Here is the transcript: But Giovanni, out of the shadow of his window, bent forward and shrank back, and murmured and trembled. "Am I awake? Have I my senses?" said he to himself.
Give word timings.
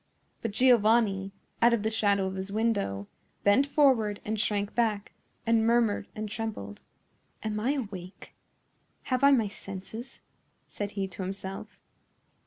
But 0.41 0.49
Giovanni, 0.49 1.31
out 1.61 1.73
of 1.75 1.83
the 1.83 1.91
shadow 1.91 2.25
of 2.25 2.33
his 2.33 2.51
window, 2.51 3.07
bent 3.43 3.67
forward 3.67 4.19
and 4.25 4.39
shrank 4.39 4.73
back, 4.73 5.11
and 5.45 5.63
murmured 5.63 6.07
and 6.15 6.27
trembled. 6.27 6.81
"Am 7.43 7.59
I 7.59 7.73
awake? 7.75 8.33
Have 9.13 9.23
I 9.23 9.29
my 9.29 9.47
senses?" 9.47 10.21
said 10.67 10.93
he 10.93 11.07
to 11.09 11.21
himself. 11.21 11.79